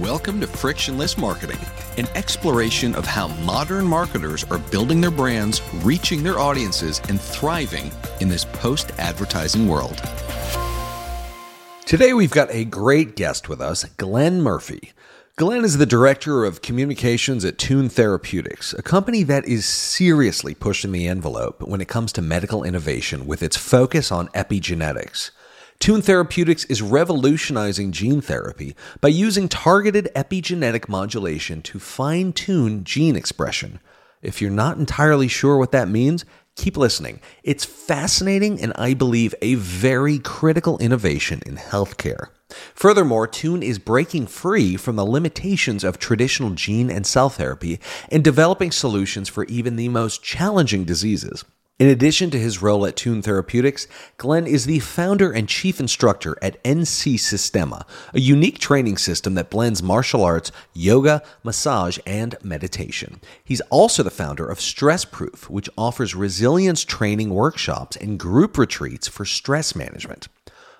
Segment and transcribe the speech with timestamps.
[0.00, 1.58] Welcome to Frictionless Marketing,
[1.98, 7.92] an exploration of how modern marketers are building their brands, reaching their audiences, and thriving
[8.18, 10.00] in this post advertising world.
[11.84, 14.94] Today, we've got a great guest with us, Glenn Murphy.
[15.36, 20.92] Glenn is the director of communications at Tune Therapeutics, a company that is seriously pushing
[20.92, 25.30] the envelope when it comes to medical innovation with its focus on epigenetics.
[25.80, 33.16] Tune Therapeutics is revolutionizing gene therapy by using targeted epigenetic modulation to fine tune gene
[33.16, 33.80] expression.
[34.20, 37.18] If you're not entirely sure what that means, keep listening.
[37.42, 42.26] It's fascinating and I believe a very critical innovation in healthcare.
[42.74, 48.22] Furthermore, Tune is breaking free from the limitations of traditional gene and cell therapy and
[48.22, 51.42] developing solutions for even the most challenging diseases.
[51.80, 53.86] In addition to his role at Tune Therapeutics,
[54.18, 59.48] Glenn is the founder and chief instructor at NC Systema, a unique training system that
[59.48, 63.18] blends martial arts, yoga, massage, and meditation.
[63.42, 69.08] He's also the founder of Stress Proof, which offers resilience training workshops and group retreats
[69.08, 70.28] for stress management.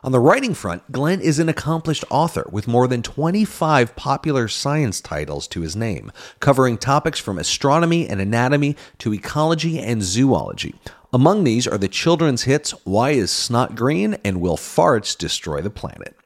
[0.02, 4.98] On the writing front, Glenn is an accomplished author with more than 25 popular science
[4.98, 10.74] titles to his name, covering topics from astronomy and anatomy to ecology and zoology.
[11.12, 15.68] Among these are the children's hits Why is Snot Green and Will Farts Destroy the
[15.68, 16.16] Planet?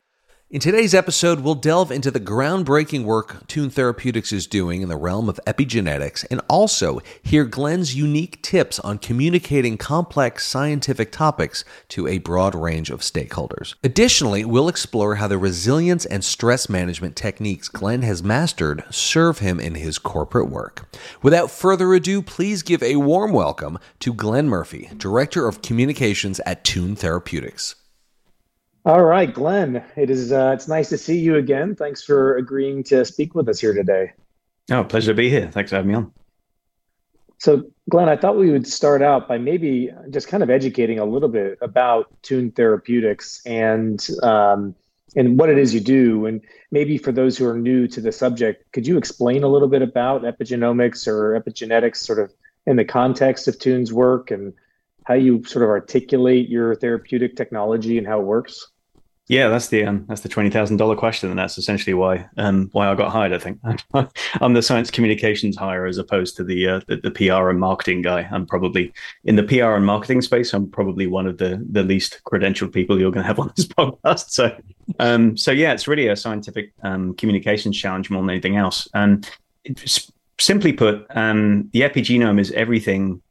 [0.55, 4.97] In today's episode, we'll delve into the groundbreaking work Tune Therapeutics is doing in the
[4.97, 12.07] realm of epigenetics and also hear Glenn's unique tips on communicating complex scientific topics to
[12.07, 13.75] a broad range of stakeholders.
[13.83, 19.59] Additionally, we'll explore how the resilience and stress management techniques Glenn has mastered serve him
[19.59, 20.89] in his corporate work.
[21.21, 26.63] Without further ado, please give a warm welcome to Glenn Murphy, Director of Communications at
[26.63, 27.75] Tune Therapeutics.
[28.87, 29.83] All right, Glenn.
[29.97, 30.31] It is.
[30.31, 31.75] Uh, it's nice to see you again.
[31.75, 34.13] Thanks for agreeing to speak with us here today.
[34.71, 35.51] Oh, pleasure to be here.
[35.51, 36.13] Thanks for having me on.
[37.39, 41.05] So, Glenn, I thought we would start out by maybe just kind of educating a
[41.07, 44.75] little bit about Tune Therapeutics and um,
[45.17, 48.13] and what it is you do, and maybe for those who are new to the
[48.13, 52.33] subject, could you explain a little bit about epigenomics or epigenetics, sort of
[52.67, 54.53] in the context of Tune's work, and
[55.05, 58.73] how you sort of articulate your therapeutic technology and how it works?
[59.27, 62.69] Yeah, that's the um, that's the twenty thousand dollar question, and that's essentially why um,
[62.73, 63.33] why I got hired.
[63.33, 63.59] I think
[64.43, 68.03] I'm the science communications hire as opposed to the, uh, the, the PR and marketing
[68.03, 68.29] guy.
[68.31, 68.93] I'm probably
[69.25, 70.53] in the PR and marketing space.
[70.53, 73.67] I'm probably one of the the least credentialed people you're going to have on this
[73.79, 74.29] podcast.
[74.29, 74.55] So
[74.99, 78.87] um, so yeah, it's really a scientific um, communications challenge more than anything else.
[78.93, 79.27] And
[80.39, 83.23] simply put, um, the epigenome is everything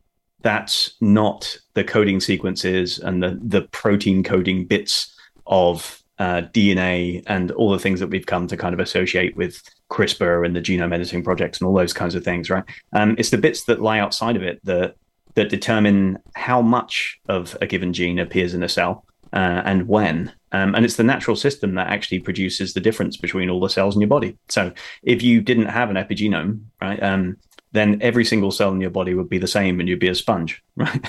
[0.41, 5.12] that's not the coding sequences and the the protein coding bits
[5.47, 9.61] of uh, DNA and all the things that we've come to kind of associate with
[9.89, 12.63] CRISPR and the genome editing projects and all those kinds of things, right?
[12.93, 14.95] Um, it's the bits that lie outside of it that
[15.35, 20.31] that determine how much of a given gene appears in a cell uh, and when.
[20.51, 23.95] Um, and it's the natural system that actually produces the difference between all the cells
[23.95, 24.37] in your body.
[24.49, 24.71] So
[25.01, 27.37] if you didn't have an epigenome, right, um,
[27.73, 30.15] then every single cell in your body would be the same and you'd be a
[30.15, 31.01] sponge, right?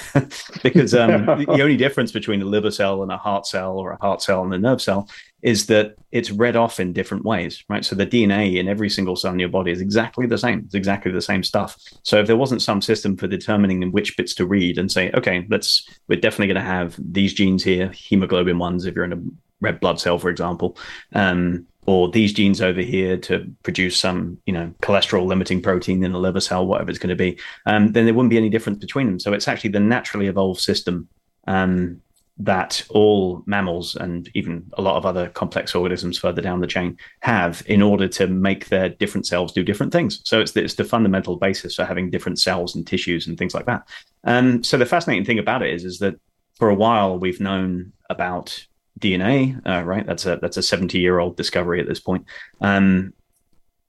[0.63, 4.01] because um, the only difference between a liver cell and a heart cell or a
[4.01, 5.09] heart cell and a nerve cell
[5.43, 7.85] is that it's read off in different ways, right?
[7.85, 10.63] So the DNA in every single cell in your body is exactly the same.
[10.65, 11.77] It's exactly the same stuff.
[12.03, 15.47] So if there wasn't some system for determining which bits to read and say, okay,
[15.51, 19.23] let's, we're definitely going to have these genes here, hemoglobin ones, if you're in a
[19.61, 20.79] red blood cell, for example,
[21.13, 26.13] um, or these genes over here to produce some, you know, cholesterol limiting protein in
[26.13, 28.79] a liver cell, whatever it's going to be, um, then there wouldn't be any difference
[28.79, 29.21] between them.
[29.21, 31.09] So it's actually the naturally evolved system
[31.47, 32.01] um,
[32.39, 36.97] that all mammals and even a lot of other complex organisms further down the chain
[37.21, 40.21] have in order to make their different cells do different things.
[40.25, 43.55] So it's the, it's the fundamental basis for having different cells and tissues and things
[43.55, 43.87] like that.
[44.25, 46.17] Um, so the fascinating thing about it is, is that
[46.57, 48.67] for a while we've known about
[49.01, 50.07] DNA, uh, right?
[50.07, 52.27] That's a that's a 70 year old discovery at this point,
[52.61, 53.13] um,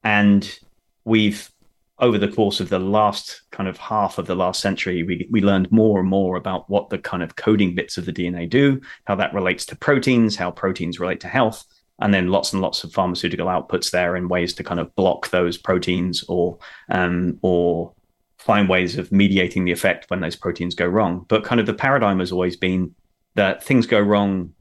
[0.04, 0.60] and
[1.04, 1.52] we've
[2.00, 5.42] over the course of the last kind of half of the last century, we we
[5.42, 8.82] learned more and more about what the kind of coding bits of the DNA do,
[9.06, 11.64] how that relates to proteins, how proteins relate to health,
[12.00, 15.30] and then lots and lots of pharmaceutical outputs there in ways to kind of block
[15.30, 16.58] those proteins or
[16.90, 17.94] um, or
[18.40, 21.26] find ways of mediating the effect when those proteins go wrong.
[21.30, 22.94] But kind of the paradigm has always been
[23.36, 24.54] that things go wrong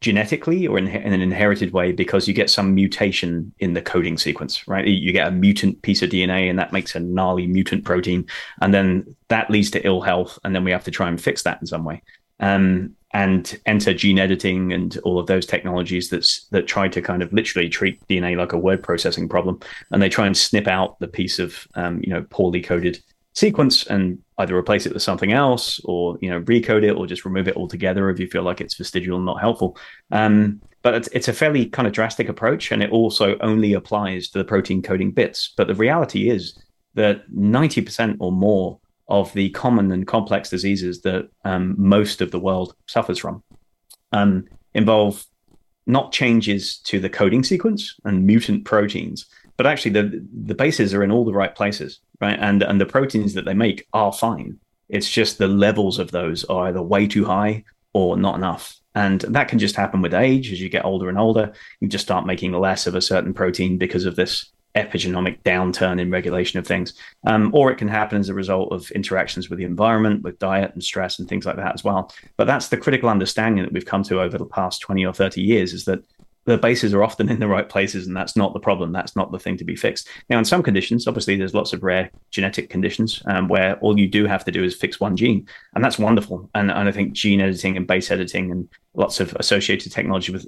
[0.00, 4.18] genetically or in, in, an inherited way because you get some mutation in the coding
[4.18, 4.86] sequence, right?
[4.86, 8.26] You get a mutant piece of DNA and that makes a gnarly mutant protein.
[8.60, 10.38] And then that leads to ill health.
[10.44, 12.02] And then we have to try and fix that in some way.
[12.40, 17.22] Um, and enter gene editing and all of those technologies that's that try to kind
[17.22, 19.58] of literally treat DNA like a word processing problem,
[19.90, 23.02] and they try and snip out the piece of um, you know poorly coded
[23.32, 27.24] sequence and either replace it with something else or you know recode it or just
[27.24, 29.76] remove it altogether if you feel like it's vestigial and not helpful.
[30.10, 34.28] Um, but it's, it's a fairly kind of drastic approach, and it also only applies
[34.28, 35.52] to the protein coding bits.
[35.56, 36.56] But the reality is
[36.94, 38.78] that ninety percent or more
[39.08, 43.42] of the common and complex diseases that um, most of the world suffers from
[44.12, 44.44] um,
[44.74, 45.24] involve
[45.86, 51.02] not changes to the coding sequence and mutant proteins, but actually the the bases are
[51.02, 52.38] in all the right places, right?
[52.40, 54.58] And and the proteins that they make are fine.
[54.88, 58.78] It's just the levels of those are either way too high or not enough.
[58.94, 61.52] And that can just happen with age as you get older and older.
[61.80, 66.10] You just start making less of a certain protein because of this epigenomic downturn in
[66.10, 66.94] regulation of things.
[67.26, 70.72] Um, or it can happen as a result of interactions with the environment, with diet
[70.74, 72.12] and stress and things like that as well.
[72.36, 75.42] But that's the critical understanding that we've come to over the past 20 or 30
[75.42, 76.04] years is that
[76.46, 78.92] the bases are often in the right places, and that's not the problem.
[78.92, 80.08] That's not the thing to be fixed.
[80.30, 84.06] Now, in some conditions, obviously, there's lots of rare genetic conditions um, where all you
[84.06, 86.48] do have to do is fix one gene, and that's wonderful.
[86.54, 90.46] And, and I think gene editing and base editing and lots of associated technology with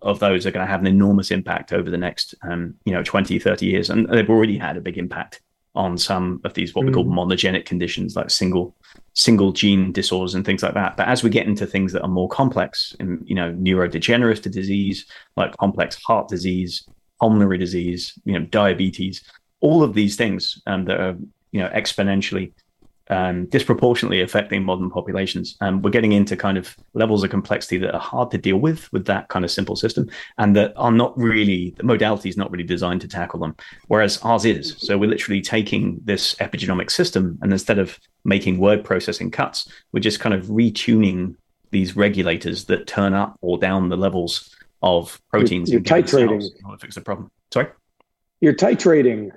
[0.00, 3.02] of those are going to have an enormous impact over the next um, you know
[3.02, 5.42] 20 30 years and they've already had a big impact
[5.74, 7.12] on some of these what we call mm.
[7.12, 8.74] monogenic conditions like single
[9.14, 10.96] single gene disorders and things like that.
[10.96, 15.06] But as we get into things that are more complex and you know neurodegenerative disease
[15.36, 16.86] like complex heart disease
[17.20, 19.22] pulmonary disease you know diabetes
[19.60, 21.16] all of these things um, that are
[21.52, 22.52] you know exponentially
[23.10, 25.56] um, disproportionately affecting modern populations.
[25.60, 28.90] And we're getting into kind of levels of complexity that are hard to deal with
[28.92, 30.08] with that kind of simple system,
[30.38, 33.54] and that are not really the modality is not really designed to tackle them.
[33.88, 34.76] Whereas ours is.
[34.78, 40.00] So we're literally taking this epigenomic system, and instead of making word processing cuts, we're
[40.00, 41.36] just kind of retuning
[41.70, 45.70] these regulators that turn up or down the levels of proteins.
[45.70, 46.42] You're, you're titrating.
[46.42, 47.30] In order to fix the problem.
[47.52, 47.68] Sorry.
[48.40, 49.30] You're titrating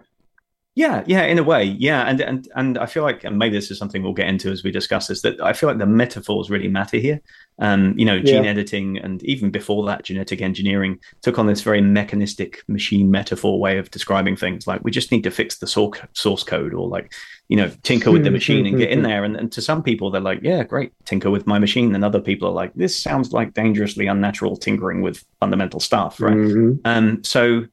[0.78, 3.72] yeah, yeah, in a way, yeah, and and and I feel like and maybe this
[3.72, 5.24] is something we'll get into as we discuss this.
[5.24, 7.20] That I feel like the metaphors really matter here.
[7.58, 8.52] Um, you know, gene yeah.
[8.52, 13.80] editing and even before that, genetic engineering took on this very mechanistic machine metaphor way
[13.80, 14.68] of describing things.
[14.68, 17.12] Like we just need to fix the source code, or like
[17.48, 19.24] you know, tinker with the machine and get in there.
[19.24, 21.96] And, and to some people, they're like, yeah, great, tinker with my machine.
[21.96, 26.36] And other people are like, this sounds like dangerously unnatural tinkering with fundamental stuff, right?
[26.36, 26.82] Mm-hmm.
[26.86, 27.66] Um, so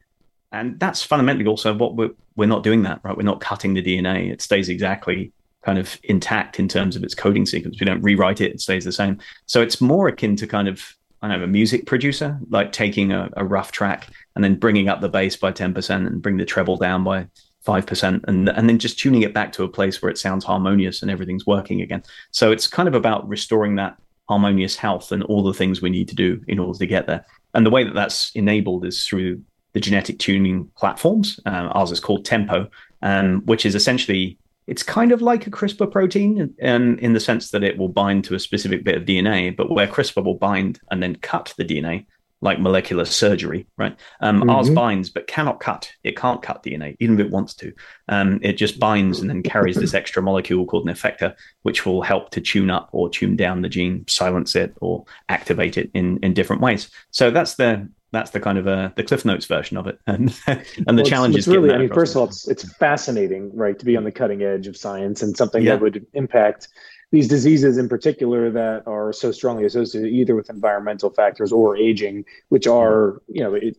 [0.54, 3.16] and that's fundamentally also what we're we're not doing that right?
[3.16, 5.32] We're not cutting the dna it stays exactly
[5.64, 7.80] kind of intact in terms of its coding sequence.
[7.80, 8.52] We don't rewrite it.
[8.52, 9.18] It stays the same.
[9.46, 10.82] So it's more akin to kind of
[11.22, 14.90] i don't know a music producer like taking a, a rough track and then bringing
[14.90, 17.26] up the bass by 10% and bring the treble down by
[17.66, 21.00] 5% and and then just tuning it back to a place where it sounds harmonious
[21.00, 22.02] and everything's working again.
[22.30, 23.96] So it's kind of about restoring that
[24.28, 27.24] harmonious health and all the things we need to do in order to get there.
[27.54, 29.42] And the way that that's enabled is through
[29.75, 31.38] the genetic tuning platforms.
[31.44, 32.69] Um, ours is called Tempo,
[33.03, 37.50] um, which is essentially it's kind of like a CRISPR protein um, in the sense
[37.50, 40.81] that it will bind to a specific bit of DNA, but where CRISPR will bind
[40.91, 42.06] and then cut the DNA,
[42.41, 43.94] like molecular surgery, right?
[44.21, 44.50] Um, mm-hmm.
[44.50, 45.93] Ours binds but cannot cut.
[46.03, 47.75] It can't cut DNA, even if it wants to.
[48.09, 52.00] Um, it just binds and then carries this extra molecule called an effector, which will
[52.00, 56.19] help to tune up or tune down the gene, silence it, or activate it in,
[56.23, 56.91] in different ways.
[57.11, 60.34] So that's the that's the kind of uh, the Cliff Notes version of it, and
[60.46, 61.73] and the well, challenge is really.
[61.73, 64.66] I mean, first of all, it's it's fascinating, right, to be on the cutting edge
[64.66, 65.73] of science and something yeah.
[65.73, 66.68] that would impact
[67.11, 72.25] these diseases in particular that are so strongly associated either with environmental factors or aging,
[72.49, 73.76] which are you know it,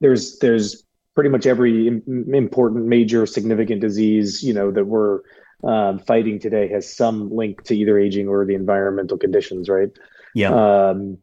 [0.00, 5.20] there's there's pretty much every important major significant disease you know that we're
[5.64, 9.90] um, fighting today has some link to either aging or the environmental conditions, right?
[10.34, 10.50] Yeah.
[10.50, 11.18] Um,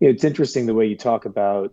[0.00, 1.72] it's interesting the way you talk about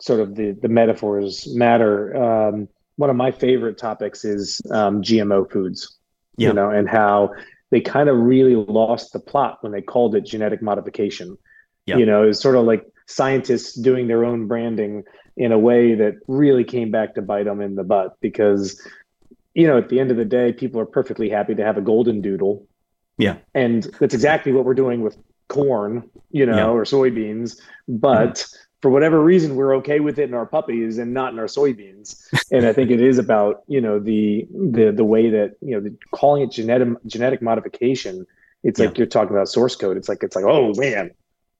[0.00, 2.16] sort of the the metaphors matter.
[2.16, 5.98] Um, one of my favorite topics is um, GMO foods,
[6.36, 6.48] yeah.
[6.48, 7.34] you know, and how
[7.70, 11.36] they kind of really lost the plot when they called it genetic modification.
[11.84, 11.96] Yeah.
[11.96, 15.04] You know, it's sort of like scientists doing their own branding
[15.36, 18.80] in a way that really came back to bite them in the butt because,
[19.54, 21.82] you know, at the end of the day, people are perfectly happy to have a
[21.82, 22.66] golden doodle.
[23.18, 23.36] Yeah.
[23.54, 25.16] And that's exactly what we're doing with
[25.48, 26.68] corn, you know, yeah.
[26.68, 28.56] or soybeans, but mm-hmm.
[28.82, 32.26] for whatever reason we're okay with it in our puppies and not in our soybeans.
[32.50, 35.80] and I think it is about, you know, the the the way that, you know,
[35.80, 38.26] the, calling it genetic genetic modification,
[38.62, 38.86] it's yeah.
[38.86, 39.96] like you're talking about source code.
[39.96, 41.10] It's like it's like, oh man,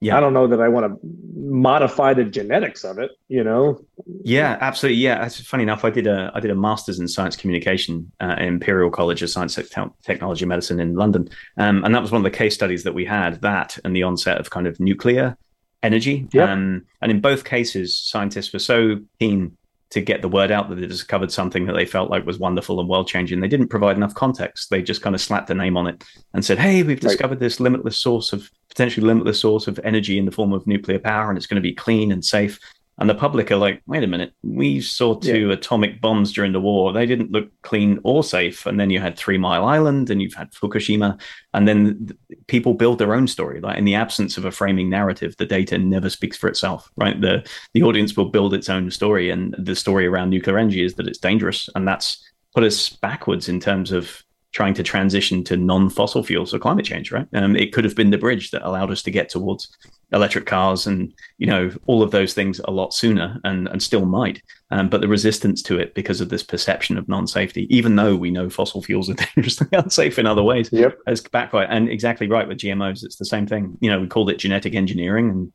[0.00, 0.16] yeah.
[0.16, 0.98] I don't know that I want to
[1.34, 3.80] modify the genetics of it, you know?
[4.22, 5.00] Yeah, absolutely.
[5.00, 5.24] Yeah.
[5.24, 5.84] It's funny enough.
[5.84, 9.30] I did a, I did a master's in science communication uh, at Imperial College of
[9.30, 9.58] Science,
[10.02, 11.28] Technology, Medicine in London.
[11.56, 14.02] Um, and that was one of the case studies that we had that and the
[14.02, 15.36] onset of kind of nuclear
[15.82, 16.28] energy.
[16.32, 16.48] Yep.
[16.48, 19.56] Um, and in both cases, scientists were so keen
[19.90, 22.80] to get the word out that they discovered something that they felt like was wonderful
[22.80, 23.40] and world changing.
[23.40, 24.70] They didn't provide enough context.
[24.70, 26.02] They just kind of slapped a name on it
[26.34, 27.40] and said, "Hey, we've discovered right.
[27.40, 31.28] this limitless source of potentially limitless source of energy in the form of nuclear power,
[31.28, 32.58] and it's going to be clean and safe."
[32.98, 35.52] And the public are like, wait a minute, we saw two yeah.
[35.52, 36.92] atomic bombs during the war.
[36.92, 38.64] They didn't look clean or safe.
[38.64, 41.20] And then you had Three Mile Island and you've had Fukushima.
[41.52, 42.08] And then
[42.46, 43.60] people build their own story.
[43.60, 47.20] Like in the absence of a framing narrative, the data never speaks for itself, right?
[47.20, 49.28] The, the audience will build its own story.
[49.28, 51.68] And the story around nuclear energy is that it's dangerous.
[51.74, 54.24] And that's put us backwards in terms of
[54.56, 57.28] trying to transition to non-fossil fuels for climate change, right?
[57.34, 59.68] Um, it could have been the bridge that allowed us to get towards
[60.12, 64.06] electric cars and you know all of those things a lot sooner and and still
[64.06, 64.40] might.
[64.70, 68.30] Um, but the resistance to it because of this perception of non-safety even though we
[68.30, 70.96] know fossil fuels are dangerously unsafe in other ways yep.
[71.06, 71.68] has backfired.
[71.70, 73.76] And exactly right with gmos it's the same thing.
[73.82, 75.52] You know we called it genetic engineering and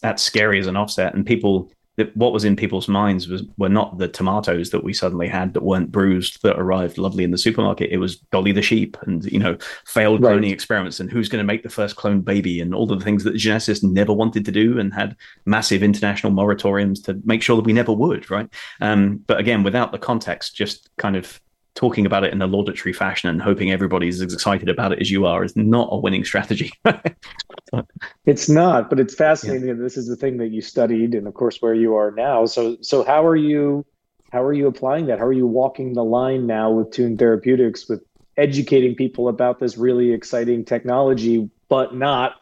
[0.00, 1.14] that's scary as an offset.
[1.14, 4.94] And people that what was in people's minds was were not the tomatoes that we
[4.94, 7.90] suddenly had that weren't bruised that arrived lovely in the supermarket.
[7.90, 10.36] It was Dolly the sheep and you know failed right.
[10.36, 13.24] cloning experiments and who's going to make the first cloned baby and all the things
[13.24, 17.56] that the geneticists never wanted to do and had massive international moratoriums to make sure
[17.56, 18.30] that we never would.
[18.30, 18.48] Right.
[18.80, 21.40] Um, but again, without the context, just kind of
[21.78, 25.12] talking about it in a laudatory fashion and hoping everybody's as excited about it as
[25.12, 26.72] you are is not a winning strategy.
[28.26, 29.68] it's not, but it's fascinating.
[29.68, 29.74] Yeah.
[29.74, 32.46] This is the thing that you studied, and of course, where you are now.
[32.46, 33.86] So, so how are you?
[34.32, 35.20] How are you applying that?
[35.20, 38.02] How are you walking the line now with Tune Therapeutics, with
[38.36, 42.34] educating people about this really exciting technology, but not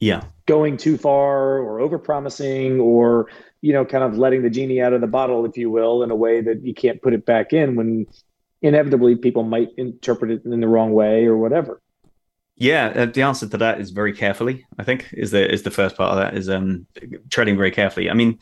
[0.00, 3.28] yeah going too far or over promising or
[3.60, 6.10] you know kind of letting the genie out of the bottle if you will in
[6.10, 8.06] a way that you can't put it back in when
[8.62, 11.80] inevitably people might interpret it in the wrong way or whatever.
[12.56, 14.64] Yeah, uh, the answer to that is very carefully.
[14.78, 16.86] I think is the is the first part of that is um,
[17.30, 18.08] treading very carefully.
[18.10, 18.38] I mean,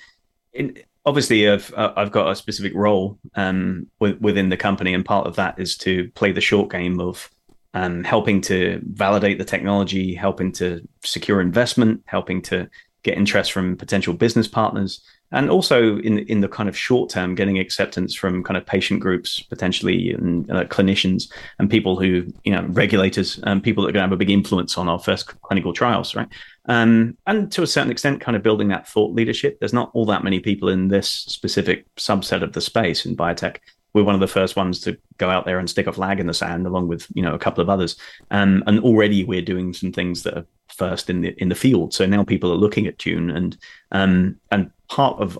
[0.52, 5.26] in, obviously, I've uh, I've got a specific role um, within the company, and part
[5.26, 7.30] of that is to play the short game of
[7.72, 12.68] um, helping to validate the technology, helping to secure investment, helping to
[13.02, 15.00] get interest from potential business partners,
[15.32, 19.00] and also in in the kind of short term, getting acceptance from kind of patient
[19.00, 23.92] groups potentially and uh, clinicians and people who you know regulators and people that are
[23.92, 26.28] going to have a big influence on our first clinical trials, right?
[26.66, 29.58] Um, and to a certain extent, kind of building that thought leadership.
[29.58, 33.58] There's not all that many people in this specific subset of the space in biotech
[33.92, 36.26] we're one of the first ones to go out there and stick a flag in
[36.26, 37.96] the sand along with you know a couple of others
[38.30, 40.46] um, and already we're doing some things that are
[40.82, 43.56] first in the in the field so now people are looking at tune and
[43.92, 45.38] um, and part of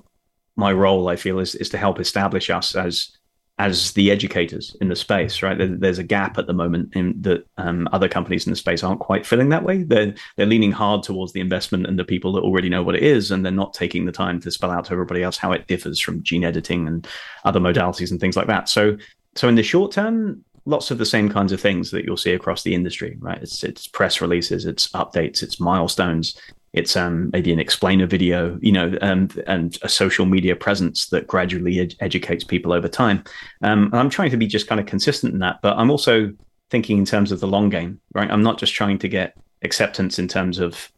[0.61, 3.11] my role, I feel, is is to help establish us as
[3.59, 5.59] as the educators in the space, right?
[5.59, 8.83] There, there's a gap at the moment in that um, other companies in the space
[8.83, 9.83] aren't quite filling that way.
[9.83, 13.03] They're they're leaning hard towards the investment and the people that already know what it
[13.03, 15.67] is, and they're not taking the time to spell out to everybody else how it
[15.67, 17.09] differs from gene editing and
[17.45, 18.69] other modalities and things like that.
[18.69, 18.97] So
[19.35, 22.33] so in the short term, lots of the same kinds of things that you'll see
[22.33, 23.43] across the industry, right?
[23.43, 26.39] It's it's press releases, it's updates, it's milestones,
[26.73, 31.27] it's um, maybe an explainer video, you know, um, and a social media presence that
[31.27, 33.25] gradually ed- educates people over time.
[33.63, 36.33] Um, I'm trying to be just kind of consistent in that, but I'm also
[36.71, 38.31] thinking in terms of the long game, right?
[38.31, 40.91] I'm not just trying to get acceptance in terms of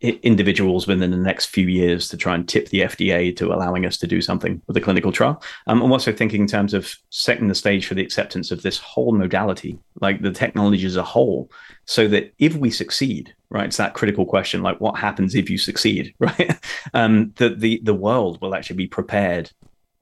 [0.00, 3.96] individuals within the next few years to try and tip the FDA to allowing us
[3.98, 5.42] to do something with a clinical trial.
[5.66, 8.78] Um, I'm also thinking in terms of setting the stage for the acceptance of this
[8.78, 11.50] whole modality, like the technology as a whole,
[11.86, 15.58] so that if we succeed, right, it's that critical question, like what happens if you
[15.58, 16.58] succeed, right?
[16.94, 19.50] um, that the the world will actually be prepared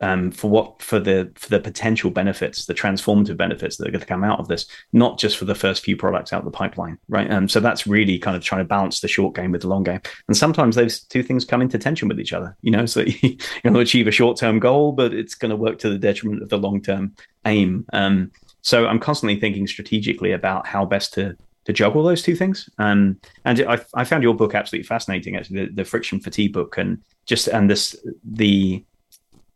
[0.00, 4.00] um, for what for the for the potential benefits, the transformative benefits that are going
[4.00, 6.50] to come out of this, not just for the first few products out of the
[6.50, 7.26] pipeline, right?
[7.26, 9.68] And um, so that's really kind of trying to balance the short game with the
[9.68, 10.00] long game.
[10.28, 12.86] And sometimes those two things come into tension with each other, you know.
[12.86, 15.90] So you're going to achieve a short term goal, but it's going to work to
[15.90, 17.14] the detriment of the long term
[17.46, 17.86] aim.
[17.92, 18.30] Um,
[18.62, 22.68] so I'm constantly thinking strategically about how best to to juggle those two things.
[22.78, 26.76] Um, and I, I found your book absolutely fascinating, actually, the, the friction fatigue book,
[26.76, 28.84] and just and this the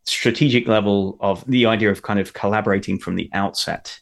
[0.08, 4.00] strategic level of the idea of kind of collaborating from the outset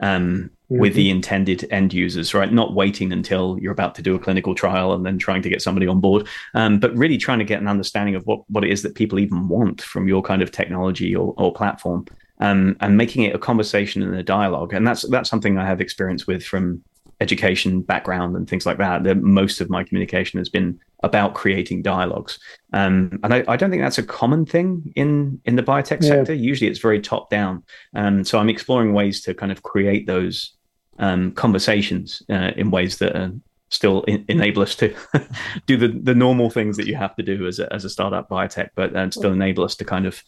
[0.00, 0.80] um, mm-hmm.
[0.80, 2.52] with the intended end users, right?
[2.52, 5.60] Not waiting until you're about to do a clinical trial and then trying to get
[5.60, 8.70] somebody on board, um, but really trying to get an understanding of what, what it
[8.70, 12.06] is that people even want from your kind of technology or, or platform.
[12.40, 15.80] Um, and making it a conversation and a dialogue, and that's that's something I have
[15.80, 16.84] experience with from
[17.20, 19.04] education background and things like that.
[19.04, 22.38] That most of my communication has been about creating dialogues.
[22.72, 26.08] Um, and I, I, don't think that's a common thing in in the biotech yeah.
[26.08, 26.34] sector.
[26.34, 27.64] Usually, it's very top down.
[27.94, 30.54] Um, so I'm exploring ways to kind of create those
[30.98, 33.32] um, conversations uh, in ways that are
[33.70, 34.94] still in, enable us to
[35.66, 38.28] do the the normal things that you have to do as a, as a startup
[38.28, 40.22] biotech, but uh, still enable us to kind of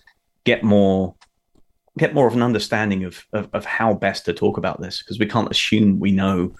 [0.45, 1.15] get more
[1.99, 5.19] get more of an understanding of, of, of how best to talk about this because
[5.19, 6.55] we can't assume we know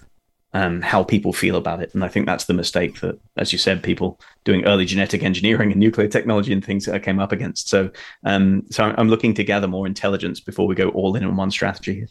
[0.53, 1.93] um, how people feel about it.
[1.93, 5.71] And I think that's the mistake that, as you said, people doing early genetic engineering
[5.71, 7.69] and nuclear technology and things that I came up against.
[7.69, 7.89] So,
[8.25, 11.51] um, so I'm looking to gather more intelligence before we go all in on one
[11.51, 12.07] strategy.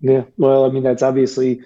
[0.00, 1.60] Yeah, well, I mean, that's obviously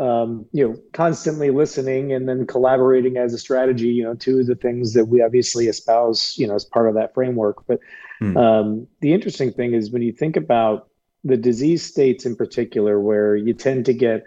[0.00, 4.46] um, you know, constantly listening and then collaborating as a strategy, you know, two of
[4.46, 7.66] the things that we obviously espouse, you know, as part of that framework.
[7.66, 7.80] But
[8.20, 8.34] mm.
[8.34, 10.88] um, the interesting thing is when you think about
[11.22, 14.24] the disease states in particular, where you tend to get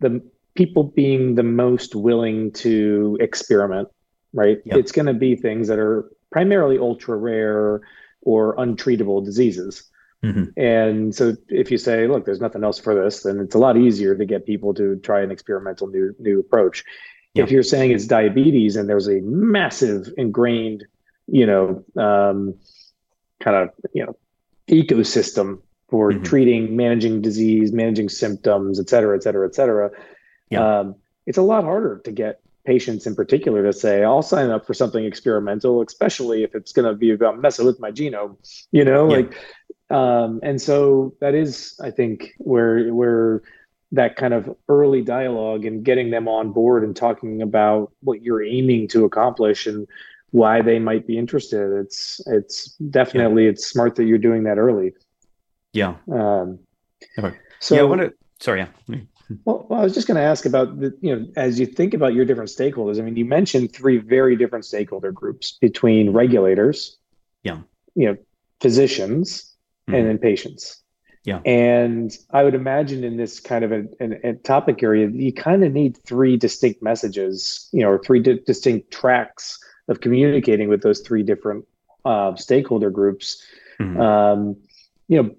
[0.00, 0.22] the
[0.54, 3.88] people being the most willing to experiment,
[4.32, 4.58] right?
[4.64, 4.76] Yep.
[4.78, 7.80] It's going to be things that are primarily ultra rare
[8.22, 9.84] or untreatable diseases.
[10.22, 10.58] Mm-hmm.
[10.58, 13.76] And so if you say, look, there's nothing else for this, then it's a lot
[13.76, 16.84] easier to get people to try an experimental new new approach.
[17.34, 20.84] If you're saying it's diabetes and there's a massive ingrained,
[21.26, 22.54] you know, um,
[23.40, 24.16] kind of you know
[24.68, 26.22] ecosystem for mm-hmm.
[26.22, 29.90] treating, managing disease, managing symptoms, et cetera, et cetera, et cetera.
[30.50, 30.80] Yeah.
[30.80, 30.96] Um,
[31.26, 34.74] it's a lot harder to get patients in particular to say, I'll sign up for
[34.74, 38.36] something experimental, especially if it's going to be about messing with my genome,
[38.72, 39.16] you know, yeah.
[39.16, 39.36] like
[39.90, 43.42] um, and so that is, I think, where where
[43.92, 48.42] that kind of early dialogue and getting them on board and talking about what you're
[48.42, 49.86] aiming to accomplish and
[50.30, 51.78] why they might be interested.
[51.78, 53.50] It's it's definitely yeah.
[53.50, 54.94] it's smart that you're doing that early.
[55.72, 55.96] Yeah.
[56.10, 56.60] Um,
[57.18, 57.36] okay.
[57.60, 58.12] So yeah, I want to.
[58.40, 58.66] Sorry.
[58.88, 58.98] Yeah.
[59.44, 61.94] Well, well, I was just going to ask about the, you know, as you think
[61.94, 62.98] about your different stakeholders.
[62.98, 66.98] I mean, you mentioned three very different stakeholder groups between regulators,
[67.42, 67.58] yeah,
[67.94, 68.16] you know,
[68.60, 69.54] physicians,
[69.88, 69.94] mm-hmm.
[69.94, 70.82] and then patients.
[71.24, 71.40] Yeah.
[71.46, 75.64] And I would imagine in this kind of a, a, a topic area, you kind
[75.64, 80.82] of need three distinct messages, you know, or three di- distinct tracks of communicating with
[80.82, 81.64] those three different
[82.04, 83.42] uh, stakeholder groups.
[83.80, 84.00] Mm-hmm.
[84.00, 84.56] Um,
[85.08, 85.34] you know,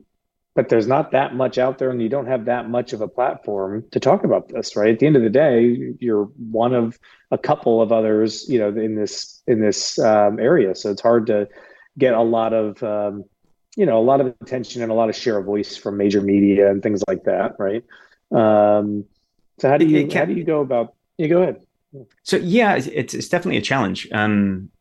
[0.56, 3.08] but there's not that much out there and you don't have that much of a
[3.08, 4.94] platform to talk about this right?
[4.94, 6.98] At the end of the day you're one of
[7.30, 10.74] a couple of others you know in this in this um, area.
[10.74, 11.48] So it's hard to
[11.98, 13.26] get a lot of um,
[13.76, 16.22] you know a lot of attention and a lot of share of voice from major
[16.22, 17.84] media and things like that right?
[18.32, 19.06] Um,
[19.60, 21.62] so how do you how do you go about you go ahead.
[22.24, 24.08] So yeah it's, it's definitely a challenge.
[24.12, 24.72] Um,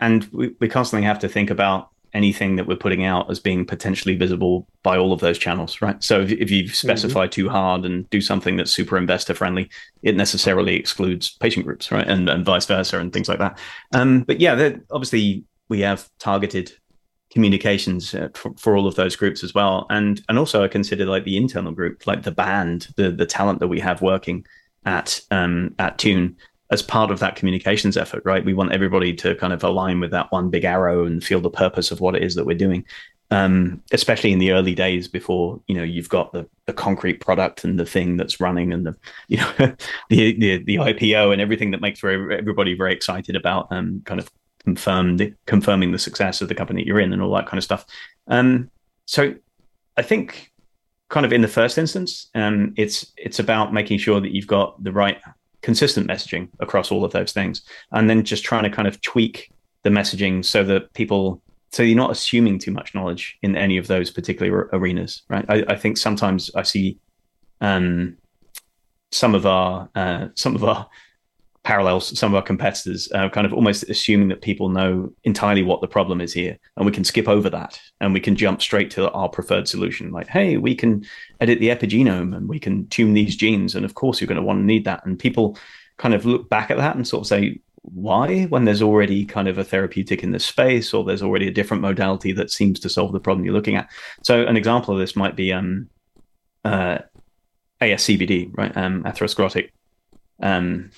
[0.00, 3.64] and we, we constantly have to think about anything that we're putting out as being
[3.64, 6.02] potentially visible by all of those channels right?
[6.02, 7.30] So if, if you specify mm-hmm.
[7.30, 9.70] too hard and do something that's super investor friendly
[10.02, 12.06] it necessarily excludes patient groups right?
[12.06, 13.58] And, and vice versa and things like that.
[13.94, 16.72] Um, but yeah obviously we have targeted
[17.30, 19.86] communications uh, for, for, all of those groups as well.
[19.90, 23.60] And and also i consider like the internal group like the band the the talent
[23.60, 24.46] that we have working
[24.84, 26.36] at um at tune
[26.70, 30.10] as part of that communications effort right we want everybody to kind of align with
[30.10, 32.84] that one big arrow and feel the purpose of what it is that we're doing
[33.30, 37.62] um, especially in the early days before you know you've got the, the concrete product
[37.62, 38.96] and the thing that's running and the
[39.28, 39.52] you know
[40.08, 44.30] the, the the IPO and everything that makes everybody very excited about um, kind of
[44.64, 47.84] confirmed confirming the success of the company you're in and all that kind of stuff.
[48.28, 48.70] Um,
[49.04, 49.34] so
[49.96, 50.52] I think
[51.08, 54.82] kind of in the first instance, um, it's it's about making sure that you've got
[54.82, 55.20] the right
[55.62, 59.50] consistent messaging across all of those things, and then just trying to kind of tweak
[59.82, 63.88] the messaging so that people so you're not assuming too much knowledge in any of
[63.88, 65.44] those particular arenas, right?
[65.48, 66.98] I, I think sometimes I see
[67.60, 68.16] um,
[69.12, 70.88] some of our uh, some of our
[71.68, 75.82] parallels some of our competitors, uh, kind of almost assuming that people know entirely what
[75.82, 78.90] the problem is here, and we can skip over that and we can jump straight
[78.90, 80.10] to our preferred solution.
[80.10, 81.04] Like, hey, we can
[81.42, 84.42] edit the epigenome and we can tune these genes, and of course you're going to
[84.42, 85.04] want to need that.
[85.04, 85.58] And people
[85.98, 88.44] kind of look back at that and sort of say, why?
[88.44, 91.82] When there's already kind of a therapeutic in this space, or there's already a different
[91.82, 93.90] modality that seems to solve the problem you're looking at.
[94.22, 95.90] So an example of this might be um,
[96.64, 97.00] uh,
[97.82, 98.74] ASCVD, right?
[98.74, 99.68] Um, atherosclerotic
[100.42, 100.90] um,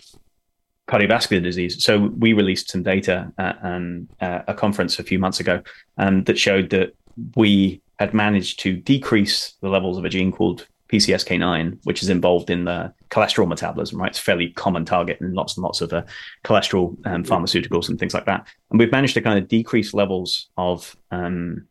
[0.90, 1.82] cardiovascular disease.
[1.82, 5.62] So we released some data at um, uh, a conference a few months ago
[5.98, 6.94] um, that showed that
[7.36, 12.50] we had managed to decrease the levels of a gene called PCSK9, which is involved
[12.50, 14.10] in the cholesterol metabolism, right?
[14.10, 16.02] It's a fairly common target in lots and lots of uh,
[16.44, 18.48] cholesterol um, pharmaceuticals and things like that.
[18.70, 21.68] And we've managed to kind of decrease levels of um,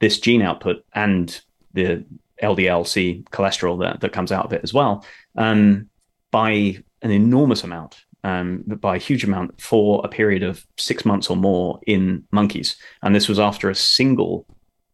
[0.00, 1.40] this gene output and
[1.72, 2.04] the
[2.42, 5.04] LDLC cholesterol that, that comes out of it as well
[5.36, 5.88] um,
[6.30, 11.30] by an enormous amount um, by a huge amount for a period of six months
[11.30, 12.76] or more in monkeys.
[13.02, 14.46] And this was after a single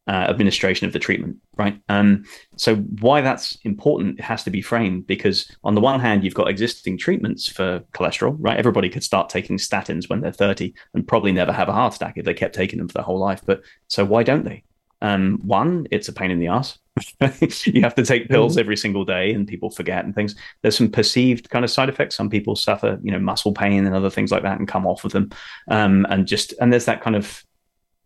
[0.09, 1.81] uh, administration of the treatment, right?
[1.89, 2.25] Um,
[2.57, 6.49] so why that's important has to be framed because on the one hand, you've got
[6.49, 8.57] existing treatments for cholesterol, right?
[8.57, 12.15] Everybody could start taking statins when they're 30 and probably never have a heart attack
[12.17, 13.41] if they kept taking them for their whole life.
[13.45, 14.63] But so why don't they?
[15.07, 16.79] Um, one, it's a pain in the ass.
[17.67, 18.61] you have to take pills mm-hmm.
[18.61, 20.35] every single day and people forget and things.
[20.63, 22.17] There's some perceived kind of side effects.
[22.17, 25.05] Some people suffer, you know, muscle pain and other things like that and come off
[25.05, 25.31] of them.
[25.69, 27.45] Um, and just, and there's that kind of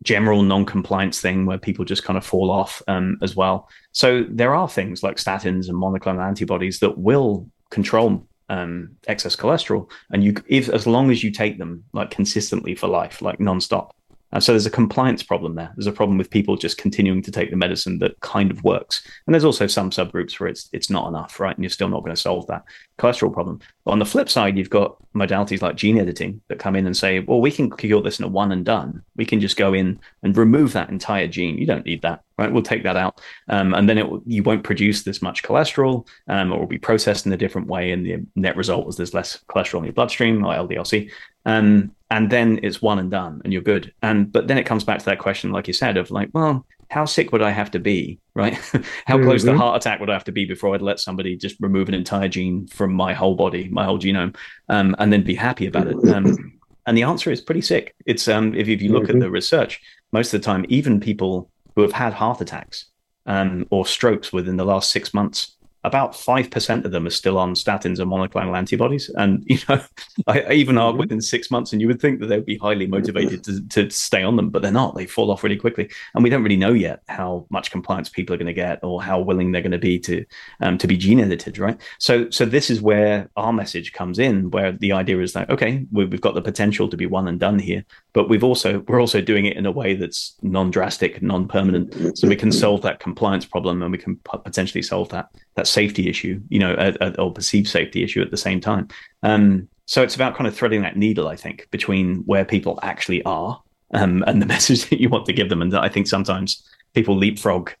[0.03, 3.67] general non-compliance thing where people just kind of fall off um, as well.
[3.93, 9.89] So there are things like statins and monoclonal antibodies that will control um, excess cholesterol,
[10.11, 13.95] and you if as long as you take them like consistently for life, like non-stop,
[14.33, 15.71] uh, so there's a compliance problem there.
[15.75, 19.05] There's a problem with people just continuing to take the medicine that kind of works.
[19.25, 21.55] And there's also some subgroups where it's it's not enough, right?
[21.55, 22.63] And you're still not going to solve that
[22.97, 23.59] cholesterol problem.
[23.83, 26.95] But on the flip side, you've got modalities like gene editing that come in and
[26.95, 29.03] say, well, we can cure this in a one and done.
[29.15, 31.57] We can just go in and remove that entire gene.
[31.57, 32.51] You don't need that, right?
[32.51, 36.53] We'll take that out, um, and then it you won't produce this much cholesterol, um,
[36.53, 39.39] or will be processed in a different way, and the net result is there's less
[39.49, 41.09] cholesterol in your bloodstream or LDLC.
[41.45, 44.83] Um, and then it's one and done and you're good and but then it comes
[44.83, 47.71] back to that question like you said of like well how sick would i have
[47.71, 48.53] to be right
[49.05, 49.23] how mm-hmm.
[49.23, 51.87] close to heart attack would i have to be before i'd let somebody just remove
[51.87, 54.35] an entire gene from my whole body my whole genome
[54.69, 58.27] um, and then be happy about it um, and the answer is pretty sick it's
[58.27, 59.17] um, if, if you look mm-hmm.
[59.17, 62.85] at the research most of the time even people who have had heart attacks
[63.25, 67.53] um, or strokes within the last six months about 5% of them are still on
[67.53, 69.09] statins and monoclonal antibodies.
[69.09, 69.81] And, you know,
[70.27, 70.99] I, even are mm-hmm.
[70.99, 73.89] within six months, and you would think that they would be highly motivated to, to
[73.89, 74.95] stay on them, but they're not.
[74.95, 75.89] They fall off really quickly.
[76.13, 79.01] And we don't really know yet how much compliance people are going to get or
[79.01, 80.25] how willing they're going to be to
[80.61, 81.79] um, to be gene edited, right?
[81.99, 85.85] So, so this is where our message comes in, where the idea is that, okay,
[85.91, 89.21] we've got the potential to be one and done here, but we've also, we're also
[89.21, 92.17] doing it in a way that's non-drastic, non-permanent.
[92.17, 96.09] So we can solve that compliance problem and we can potentially solve that that safety
[96.09, 98.87] issue, you know, a, a, or perceived safety issue at the same time.
[99.23, 103.21] Um, so it's about kind of threading that needle, I think, between where people actually
[103.23, 103.61] are
[103.93, 105.61] um, and the message that you want to give them.
[105.61, 107.71] And I think sometimes people leapfrog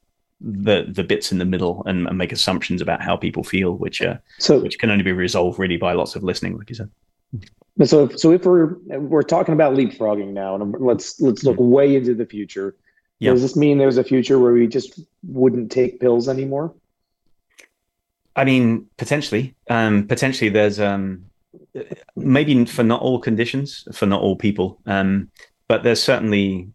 [0.43, 4.01] the the bits in the middle and, and make assumptions about how people feel, which
[4.01, 6.89] uh, so, which can only be resolved really by lots of listening, like you said.
[7.85, 12.13] So, so if we're we're talking about leapfrogging now, and let's let's look way into
[12.13, 12.75] the future.
[13.19, 13.35] Yep.
[13.35, 16.73] Does this mean there's a future where we just wouldn't take pills anymore?
[18.35, 21.25] I mean, potentially, um, potentially there's um,
[22.15, 25.29] maybe for not all conditions, for not all people, um,
[25.67, 26.69] but there's certainly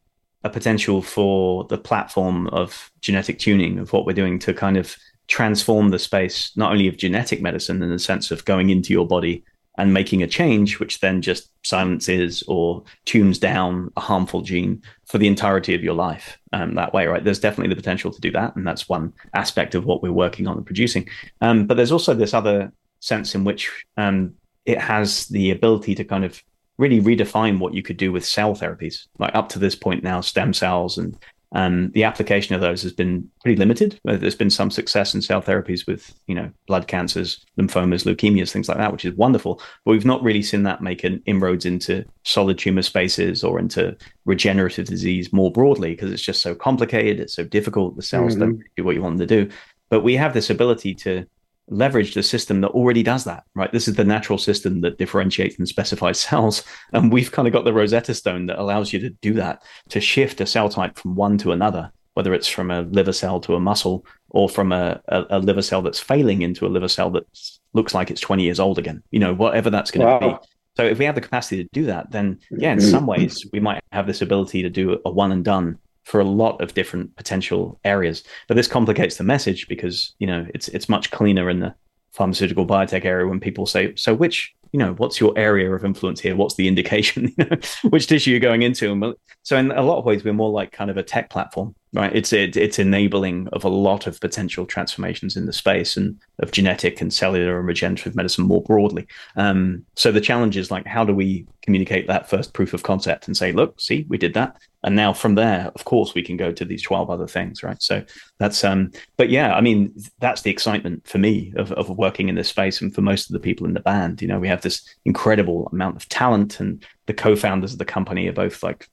[0.45, 4.97] a potential for the platform of genetic tuning of what we're doing to kind of
[5.29, 9.07] transform the space, not only of genetic medicine in the sense of going into your
[9.07, 9.45] body
[9.79, 15.19] and making a change, which then just silences or tunes down a harmful gene for
[15.19, 17.25] the entirety of your life um, that way, right?
[17.25, 18.57] There's definitely the potential to do that.
[18.57, 21.09] And that's one aspect of what we're working on and producing.
[21.41, 24.35] Um, but there's also this other sense in which um,
[24.65, 26.43] it has the ability to kind of
[26.79, 29.07] really redefine what you could do with cell therapies.
[29.19, 31.17] Like up to this point now, stem cells and
[31.57, 33.99] um, the application of those has been pretty limited.
[34.05, 38.69] There's been some success in cell therapies with, you know, blood cancers, lymphomas, leukemias, things
[38.69, 39.63] like that, which is wonderful.
[39.83, 43.97] But we've not really seen that make an inroads into solid tumor spaces or into
[44.27, 47.21] regenerative disease more broadly because it's just so complicated.
[47.21, 47.97] It's so difficult.
[47.97, 48.41] The cells mm-hmm.
[48.41, 49.51] don't do what you want them to do.
[49.89, 51.25] But we have this ability to
[51.69, 53.73] leverage the system that already does that, right?
[53.73, 56.63] This is the natural system that differentiates and specifies cells.
[56.93, 60.01] And we've kind of got the Rosetta Stone that allows you to do that, to
[60.01, 63.55] shift a cell type from one to another, whether it's from a liver cell to
[63.55, 67.11] a muscle or from a, a, a liver cell that's failing into a liver cell
[67.11, 67.25] that
[67.73, 70.39] looks like it's 20 years old again, you know, whatever that's going to wow.
[70.41, 70.49] be.
[70.77, 72.91] So if we have the capacity to do that, then yeah, in mm-hmm.
[72.91, 76.25] some ways we might have this ability to do a one and done for a
[76.25, 78.23] lot of different potential areas.
[78.47, 81.75] But this complicates the message because you know it's it's much cleaner in the
[82.13, 86.21] pharmaceutical biotech area when people say, so which you know what's your area of influence
[86.21, 86.37] here?
[86.37, 87.35] What's the indication?
[87.91, 88.91] which tissue you're going into?
[88.91, 91.75] And So in a lot of ways, we're more like kind of a tech platform
[91.93, 92.15] right?
[92.15, 96.53] It's it, it's enabling of a lot of potential transformations in the space and of
[96.53, 99.07] genetic and cellular and regenerative medicine more broadly.
[99.37, 103.27] Um, so the challenge is like, how do we communicate that first proof of concept
[103.27, 106.37] and say, look, see, we did that, and now from there, of course, we can
[106.37, 107.83] go to these twelve other things, right?
[107.83, 108.05] So
[108.39, 112.35] that's um, but yeah, I mean, that's the excitement for me of of working in
[112.35, 114.63] this space, and for most of the people in the band, you know, we have
[114.63, 118.89] this incredible amount of talent and the co-founders of the company are both like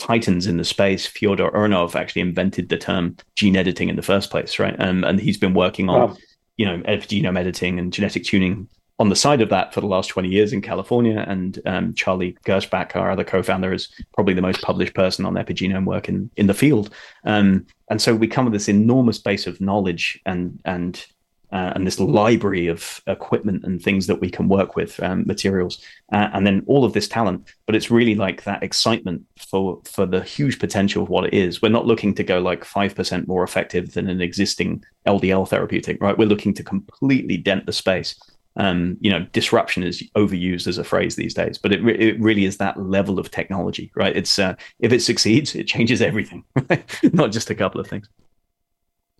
[0.00, 4.30] titans in the space, Fyodor Urnov actually invented the term gene editing in the first
[4.30, 4.74] place, right?
[4.80, 6.16] Um, and he's been working on, wow.
[6.56, 10.08] you know, epigenome editing and genetic tuning on the side of that for the last
[10.08, 11.24] 20 years in California.
[11.28, 15.84] And um, Charlie Gersbach, our other co-founder, is probably the most published person on epigenome
[15.84, 16.90] work in, in the field.
[17.24, 21.06] Um, and so we come with this enormous base of knowledge and and
[21.52, 25.82] uh, and this library of equipment and things that we can work with, um, materials,
[26.12, 27.52] uh, and then all of this talent.
[27.66, 31.62] But it's really like that excitement for for the huge potential of what it is.
[31.62, 36.00] We're not looking to go like five percent more effective than an existing LDL therapeutic,
[36.00, 36.16] right?
[36.16, 38.14] We're looking to completely dent the space
[38.56, 42.20] um, you know, disruption is overused as a phrase these days, but it, re- it
[42.20, 44.16] really is that level of technology, right?
[44.16, 46.44] It's uh, if it succeeds, it changes everything,
[47.12, 48.08] not just a couple of things.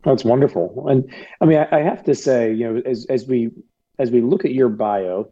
[0.02, 3.50] That's wonderful, and I mean, I, I, have to say, you know, as as we
[3.98, 5.30] as we look at your bio,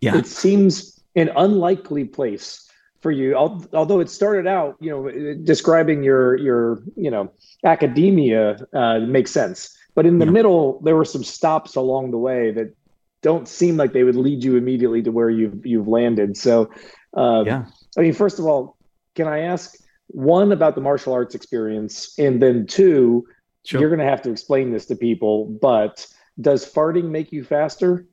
[0.00, 0.16] yeah.
[0.16, 3.34] it seems an unlikely place for you.
[3.34, 7.32] Although it started out, you know, describing your your you know
[7.64, 10.30] academia uh, makes sense, but in the yeah.
[10.30, 12.76] middle, there were some stops along the way that
[13.22, 16.36] don't seem like they would lead you immediately to where you've you've landed.
[16.36, 16.70] So,
[17.16, 17.64] uh, yeah.
[17.98, 18.76] I mean, first of all,
[19.16, 19.74] can I ask
[20.08, 23.26] one about the martial arts experience, and then two,
[23.66, 23.80] sure.
[23.80, 26.06] you're going to have to explain this to people, but
[26.40, 28.06] does farting make you faster?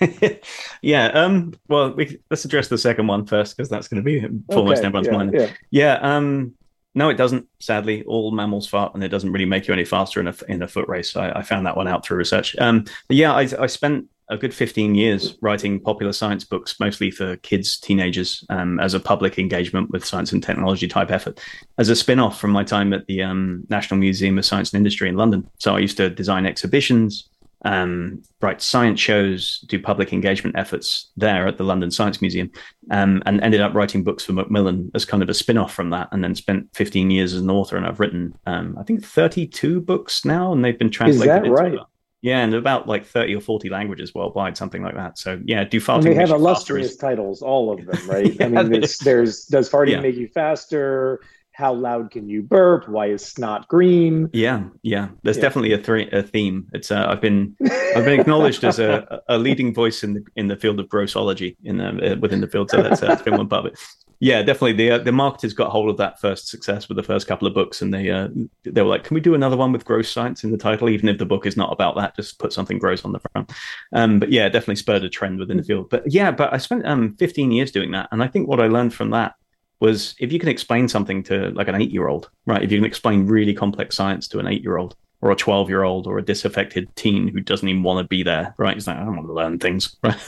[0.82, 1.06] yeah.
[1.08, 1.54] Um.
[1.68, 4.20] Well, we, let's address the second one first because that's going to be
[4.50, 5.32] foremost okay, everyone's yeah, mind.
[5.34, 5.50] Yeah.
[5.70, 5.94] yeah.
[6.00, 6.54] Um.
[6.94, 7.48] No, it doesn't.
[7.58, 10.62] Sadly, all mammals fart, and it doesn't really make you any faster in a in
[10.62, 11.16] a foot race.
[11.16, 12.56] I, I found that one out through research.
[12.58, 17.36] Um, yeah, I, I spent a good 15 years writing popular science books, mostly for
[17.38, 21.40] kids, teenagers, um, as a public engagement with science and technology type effort,
[21.78, 24.78] as a spin off from my time at the um, National Museum of Science and
[24.78, 25.48] Industry in London.
[25.58, 27.28] So I used to design exhibitions,
[27.64, 32.50] um, write science shows, do public engagement efforts there at the London Science Museum,
[32.90, 35.90] um, and ended up writing books for Macmillan as kind of a spin off from
[35.90, 36.08] that.
[36.12, 37.76] And then spent 15 years as an author.
[37.76, 41.46] And I've written, um, I think, 32 books now, and they've been translated.
[41.46, 41.78] Is that right?
[42.22, 45.18] Yeah, and about like 30 or 40 languages worldwide, something like that.
[45.18, 45.96] So yeah, do farting.
[45.96, 48.32] And they have illustrious titles, all of them, right?
[48.32, 50.00] yeah, I mean, there's does farting yeah.
[50.00, 51.20] make you faster?
[51.52, 52.88] How loud can you burp?
[52.88, 54.30] Why is snot green?
[54.32, 55.08] Yeah, yeah.
[55.22, 55.42] There's yeah.
[55.42, 56.66] definitely a, th- a theme.
[56.72, 57.56] It's uh, I've been
[57.94, 61.56] I've been acknowledged as a, a leading voice in the in the field of grossology
[61.64, 62.70] in the, uh, within the field.
[62.70, 63.78] So that's, uh, that's been one part of it
[64.22, 64.74] yeah, definitely.
[64.74, 67.54] The uh, the marketers got hold of that first success with the first couple of
[67.54, 68.28] books, and they uh,
[68.62, 71.08] they were like, "Can we do another one with gross science in the title, even
[71.08, 72.14] if the book is not about that?
[72.14, 73.50] Just put something gross on the front."
[73.92, 75.90] Um, but yeah, definitely spurred a trend within the field.
[75.90, 78.68] But yeah, but I spent um 15 years doing that, and I think what I
[78.68, 79.34] learned from that
[79.82, 82.62] was if you can explain something to like an eight year old, right?
[82.62, 85.68] If you can explain really complex science to an eight year old, or a 12
[85.68, 88.74] year old or a disaffected teen who doesn't even want to be there, right?
[88.74, 90.18] He's like, I don't want to learn things, right?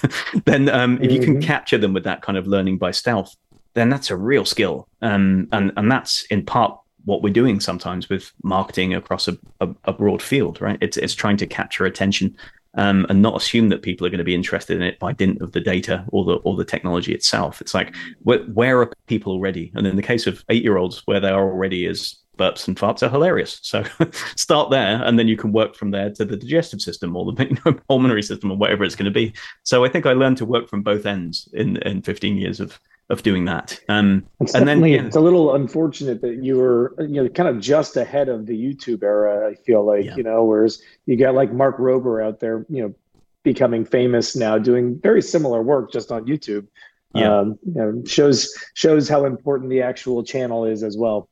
[0.45, 1.47] then um, if you can mm-hmm.
[1.47, 3.35] capture them with that kind of learning by stealth,
[3.75, 4.89] then that's a real skill.
[5.03, 9.69] Um, and and that's in part what we're doing sometimes with marketing across a, a,
[9.85, 10.79] a broad field, right?
[10.81, 12.37] It's it's trying to capture attention
[12.77, 15.41] um, and not assume that people are going to be interested in it by dint
[15.41, 17.61] of the data or the or the technology itself.
[17.61, 19.73] It's like where, where are people already?
[19.75, 22.77] And in the case of eight year olds, where they are already is burps and
[22.77, 23.61] farts are hilarious.
[23.63, 23.85] So
[24.37, 27.45] start there, and then you can work from there to the digestive system or the
[27.49, 29.33] you know, pulmonary system or whatever it's going to be.
[29.63, 32.79] So I think I learned to work from both ends in in 15 years of
[33.11, 33.79] of doing that.
[33.89, 35.05] Um, and then yeah.
[35.05, 38.55] it's a little unfortunate that you were you know kind of just ahead of the
[38.55, 39.51] YouTube era.
[39.51, 40.17] I feel like yeah.
[40.17, 42.95] you know, whereas you got like Mark Rober out there, you know,
[43.43, 46.67] becoming famous now, doing very similar work just on YouTube.
[47.15, 51.29] Yeah, um, you know, shows shows how important the actual channel is as well.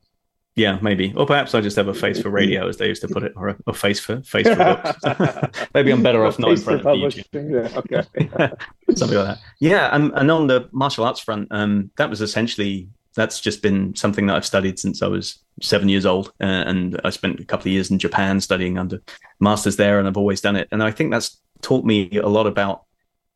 [0.55, 1.13] Yeah, maybe.
[1.15, 3.33] Or perhaps I just have a face for radio, as they used to put it,
[3.35, 5.67] or a, a face for face for books.
[5.73, 7.25] maybe I'm better off not in front of YouTube.
[7.33, 8.55] Yeah, okay.
[8.95, 9.39] Something like that.
[9.59, 13.95] Yeah, and, and on the martial arts front, um, that was essentially that's just been
[13.95, 17.45] something that I've studied since I was seven years old, uh, and I spent a
[17.45, 19.01] couple of years in Japan studying under
[19.39, 20.67] masters there, and I've always done it.
[20.71, 22.83] And I think that's taught me a lot about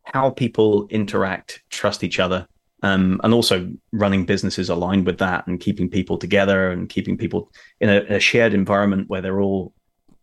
[0.04, 2.48] how people interact, trust each other,
[2.84, 7.52] um, and also running businesses aligned with that and keeping people together and keeping people
[7.80, 9.74] in a, a, shared environment where they're all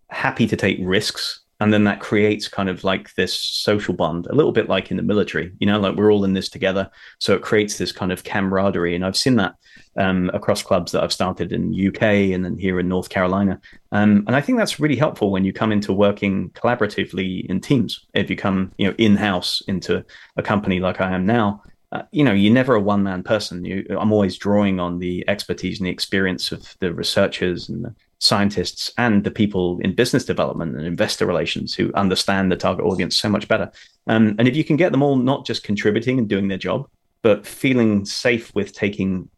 [0.08, 1.40] happy to take risks.
[1.60, 4.96] And then that creates kind of like this social bond a little bit like in
[4.96, 6.90] the military you know like we're all in this together.
[7.18, 8.94] So it creates this kind of camaraderie.
[8.94, 9.54] And i've seen that
[9.96, 13.60] um, across clubs that i've started in uk and then here in north carolina.
[13.92, 18.04] Um, and i think that's really helpful when you come into working collaboratively in teams.
[18.14, 20.04] If you come you know in-house into
[20.36, 21.62] a company like i am now
[21.94, 23.64] uh, you know, you're never a one man person.
[23.64, 27.94] You, I'm always drawing on the expertise and the experience of the researchers and the
[28.18, 33.16] scientists and the people in business development and investor relations who understand the target audience
[33.16, 33.70] so much better.
[34.08, 36.88] Um, and if you can get them all not just contributing and doing their job,
[37.22, 39.28] but feeling safe with taking,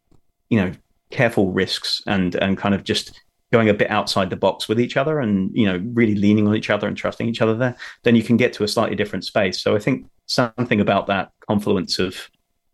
[0.49, 0.71] you know,
[1.11, 4.97] careful risks and and kind of just going a bit outside the box with each
[4.97, 8.13] other and you know really leaning on each other and trusting each other there then
[8.13, 11.97] you can get to a slightly different space so i think something about that confluence
[11.97, 12.29] of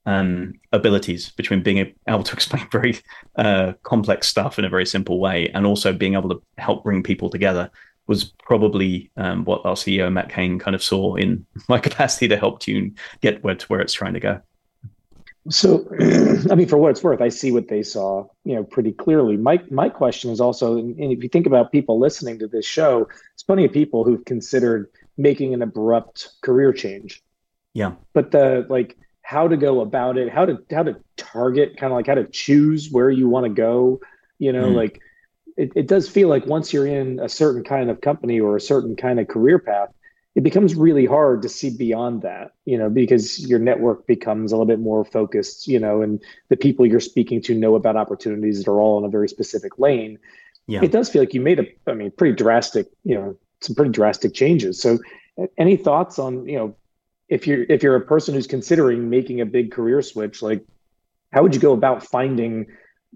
[0.05, 2.99] um, abilities between being able to explain very
[3.35, 7.03] uh, complex stuff in a very simple way and also being able to help bring
[7.03, 7.71] people together
[8.07, 12.37] was probably um, what our CEO Matt Kane kind of saw in my capacity to
[12.37, 14.41] help Tune get where to where it's trying to go.
[15.49, 15.85] So,
[16.51, 19.35] I mean, for what it's worth, I see what they saw, you know, pretty clearly.
[19.35, 23.05] My my question is also, and if you think about people listening to this show,
[23.05, 27.21] there's plenty of people who've considered making an abrupt career change.
[27.73, 27.93] Yeah.
[28.13, 28.97] But the like
[29.33, 32.25] how to go about it, how to how to target, kind of like how to
[32.25, 33.99] choose where you want to go.
[34.37, 34.75] You know, mm.
[34.75, 35.01] like
[35.57, 38.61] it, it does feel like once you're in a certain kind of company or a
[38.61, 39.89] certain kind of career path,
[40.35, 44.55] it becomes really hard to see beyond that, you know, because your network becomes a
[44.55, 48.59] little bit more focused, you know, and the people you're speaking to know about opportunities
[48.59, 50.19] that are all in a very specific lane.
[50.67, 50.83] Yeah.
[50.83, 53.91] It does feel like you made a, I mean, pretty drastic, you know, some pretty
[53.91, 54.79] drastic changes.
[54.79, 54.99] So,
[55.57, 56.75] any thoughts on, you know,
[57.33, 60.63] if you're if you're a person who's considering making a big career switch, like,
[61.31, 62.67] how would you go about finding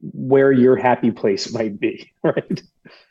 [0.02, 2.62] where your happy place might be, right?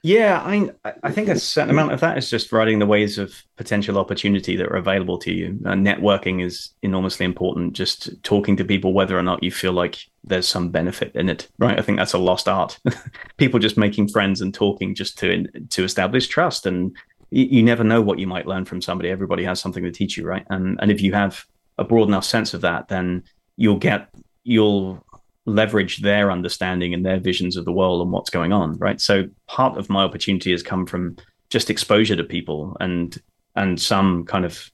[0.02, 0.70] Yeah, I
[1.04, 4.56] I think a certain amount of that is just riding the waves of potential opportunity
[4.56, 5.58] that are available to you.
[5.64, 7.74] Uh, networking is enormously important.
[7.74, 11.48] Just talking to people, whether or not you feel like there's some benefit in it,
[11.58, 11.78] right?
[11.78, 12.80] I think that's a lost art.
[13.36, 16.96] people just making friends and talking just to to establish trust, and
[17.30, 19.10] you, you never know what you might learn from somebody.
[19.10, 20.46] Everybody has something to teach you, right?
[20.50, 21.44] And and if you have
[21.78, 23.24] a broad enough sense of that, then
[23.56, 24.08] you'll get
[24.44, 25.04] you'll
[25.46, 29.24] leverage their understanding and their visions of the world and what's going on right so
[29.46, 31.16] part of my opportunity has come from
[31.50, 33.22] just exposure to people and
[33.54, 34.70] and some kind of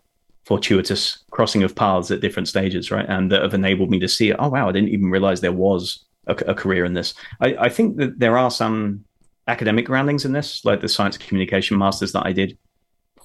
[0.46, 4.32] fortuitous crossing of paths at different stages right and that have enabled me to see
[4.32, 7.68] oh wow i didn't even realize there was a, a career in this I, I
[7.68, 9.04] think that there are some
[9.48, 12.56] academic groundings in this like the science communication masters that i did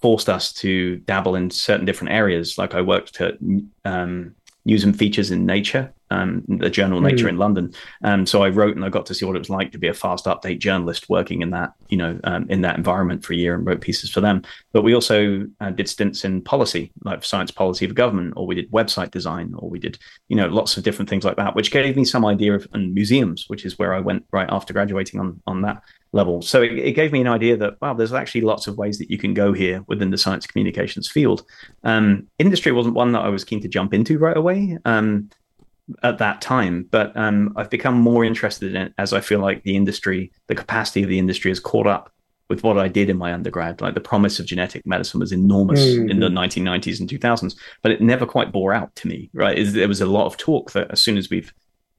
[0.01, 2.58] forced us to dabble in certain different areas.
[2.58, 3.36] Like i worked at
[3.86, 7.30] um, news and features in Nature, um, the journal Nature mm.
[7.30, 7.74] in London.
[8.04, 9.88] Um, so I wrote and I got to see what it was like to be
[9.88, 13.38] a fast update journalist working in that, you know, um, in that environment for a
[13.38, 14.43] year and wrote pieces for them.
[14.72, 18.56] But we also uh, did stints in policy, like science policy of government, or we
[18.56, 19.98] did website design, or we did,
[20.30, 22.93] you know, lots of different things like that, which gave me some idea of and
[22.93, 25.82] museums, which is where I went right after graduating on on that
[26.13, 26.41] level.
[26.41, 29.12] So it, it, gave me an idea that wow, there's actually lots of ways that
[29.12, 31.43] you can go here within the science communications field.
[31.84, 35.30] Um, industry wasn't one that I was keen to jump into right away um,
[36.04, 39.63] at that time, but um, I've become more interested in it as I feel like
[39.63, 42.12] the industry, the capacity of the industry, has caught up
[42.50, 43.82] with what I did in my undergrad.
[43.82, 46.10] Like the promise of genetic medicine was enormous mm-hmm.
[46.10, 49.30] in the 1990s and 2000s, but it never quite bore out to me.
[49.34, 49.58] Right?
[49.62, 51.54] There was a lot of talk that as soon as we've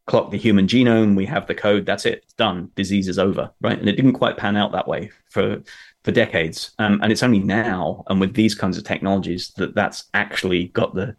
[0.06, 3.50] clocked the human genome, we have the code, that's it, it's done, disease is over,
[3.60, 3.78] right?
[3.78, 5.62] And it didn't quite pan out that way for
[6.04, 10.04] for decades, um, and it's only now and with these kinds of technologies that that's
[10.14, 11.14] actually got the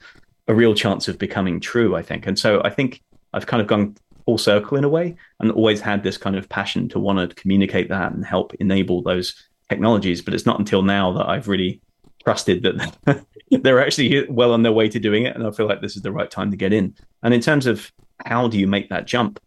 [0.49, 2.27] a real chance of becoming true, I think.
[2.27, 3.01] And so I think
[3.33, 6.49] I've kind of gone full circle in a way, and always had this kind of
[6.49, 9.35] passion to want to communicate that and help enable those
[9.69, 10.21] technologies.
[10.21, 11.81] But it's not until now that I've really
[12.23, 15.81] trusted that they're actually well on their way to doing it, and I feel like
[15.81, 16.95] this is the right time to get in.
[17.21, 17.91] And in terms of
[18.25, 19.39] how do you make that jump?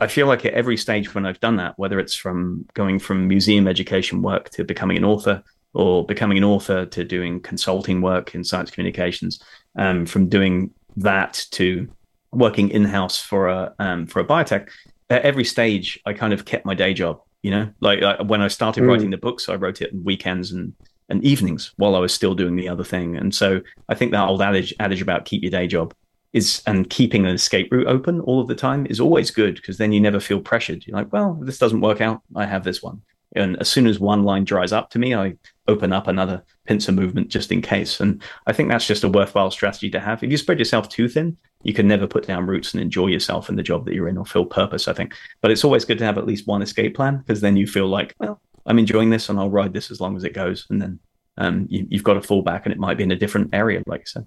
[0.00, 3.26] I feel like at every stage when I've done that, whether it's from going from
[3.26, 5.42] museum education work to becoming an author,
[5.74, 9.42] or becoming an author to doing consulting work in science communications,
[9.76, 11.88] um, from doing that to
[12.32, 14.68] working in house for a um, for a biotech,
[15.10, 17.20] at every stage I kind of kept my day job.
[17.42, 18.88] You know, like, like when I started mm.
[18.88, 20.74] writing the books, I wrote it on weekends and
[21.08, 23.16] and evenings while I was still doing the other thing.
[23.16, 25.94] And so I think that old adage adage about keep your day job
[26.32, 29.76] is and keeping an escape route open all of the time is always good because
[29.76, 30.86] then you never feel pressured.
[30.86, 32.22] You're like, well, this doesn't work out.
[32.34, 33.02] I have this one.
[33.34, 35.34] And as soon as one line dries up to me, I
[35.68, 38.00] open up another pincer movement just in case.
[38.00, 40.22] And I think that's just a worthwhile strategy to have.
[40.22, 43.48] If you spread yourself too thin, you can never put down roots and enjoy yourself
[43.48, 45.14] in the job that you're in or feel purpose, I think.
[45.40, 47.86] But it's always good to have at least one escape plan because then you feel
[47.86, 50.66] like, well, I'm enjoying this and I'll ride this as long as it goes.
[50.70, 50.98] And then
[51.38, 54.00] um, you, have got a fallback and it might be in a different area, like
[54.00, 54.26] I said.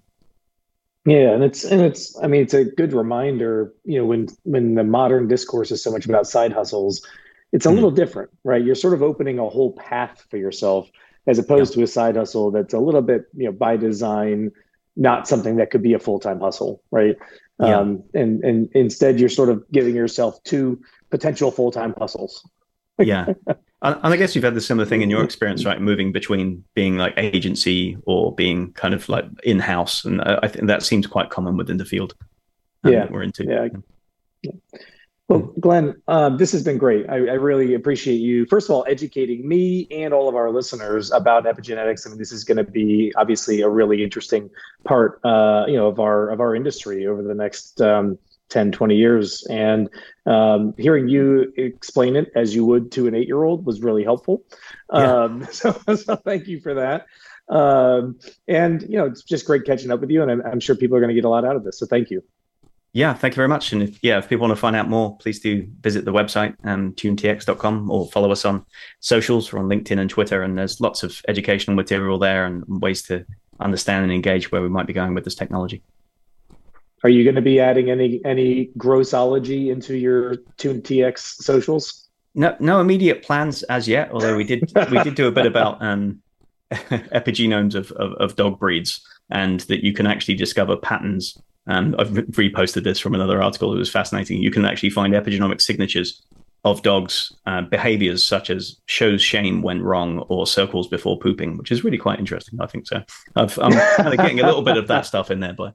[1.08, 4.74] Yeah, and it's and it's I mean it's a good reminder, you know, when when
[4.74, 7.06] the modern discourse is so much about side hustles,
[7.52, 7.76] it's a mm-hmm.
[7.76, 8.64] little different, right?
[8.64, 10.90] You're sort of opening a whole path for yourself
[11.28, 11.82] as opposed yeah.
[11.82, 14.52] to a side hustle that's a little bit, you know, by design,
[14.96, 17.16] not something that could be a full-time hustle, right?
[17.60, 17.80] Yeah.
[17.80, 22.48] Um, and and instead you're sort of giving yourself two potential full-time hustles.
[23.00, 23.28] yeah.
[23.82, 25.80] And I guess you've had the similar thing in your experience, right?
[25.80, 30.68] Moving between being like agency or being kind of like in house, and I think
[30.68, 32.16] that seems quite common within the field.
[32.84, 33.46] Um, yeah, we're into.
[33.46, 33.68] Yeah.
[34.42, 34.52] yeah.
[35.28, 37.10] Well, Glenn, um, this has been great.
[37.10, 41.12] I, I, really appreciate you, first of all, educating me and all of our listeners
[41.12, 42.06] about epigenetics.
[42.06, 44.52] I mean, this is going to be obviously a really interesting
[44.84, 48.20] part, uh, you know, of our of our industry over the next um,
[48.50, 49.46] 10, 20 years.
[49.50, 49.90] And
[50.28, 54.04] um, hearing you explain it as you would to an eight year old was really
[54.04, 54.44] helpful.
[54.94, 55.24] Yeah.
[55.24, 57.08] Um, so, so thank you for that.
[57.50, 60.76] Um, and you know, it's just great catching up with you, and I'm, I'm sure
[60.76, 61.80] people are going to get a lot out of this.
[61.80, 62.24] So thank you.
[62.96, 63.74] Yeah, thank you very much.
[63.74, 66.56] And if yeah, if people want to find out more, please do visit the website
[66.64, 68.66] um, tunetx.com or follow us on
[69.02, 69.52] socials.
[69.52, 73.26] We're on LinkedIn and Twitter, and there's lots of educational material there and ways to
[73.60, 75.84] understand and engage where we might be going with this technology.
[77.04, 82.08] Are you going to be adding any any grossology into your TuneTX socials?
[82.34, 84.10] No, no immediate plans as yet.
[84.12, 86.22] Although we did we did do a bit about um,
[86.72, 91.38] epigenomes of, of, of dog breeds, and that you can actually discover patterns
[91.68, 93.74] and I've reposted this from another article.
[93.74, 94.42] It was fascinating.
[94.42, 96.22] You can actually find epigenomic signatures
[96.66, 101.72] of dogs' uh, behaviors, such as shows shame when wrong or circles before pooping, which
[101.72, 102.60] is really quite interesting.
[102.60, 103.04] I think so.
[103.36, 105.74] i am kind of getting a little bit of that stuff in there by